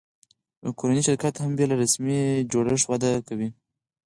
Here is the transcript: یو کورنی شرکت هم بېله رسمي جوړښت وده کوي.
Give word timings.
یو 0.63 0.71
کورنی 0.79 1.01
شرکت 1.07 1.33
هم 1.37 1.51
بېله 1.57 1.75
رسمي 1.83 2.19
جوړښت 2.51 2.85
وده 2.87 3.11
کوي. 3.27 3.49